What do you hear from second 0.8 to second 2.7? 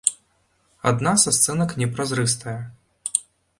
Адна са сценак непразрыстая.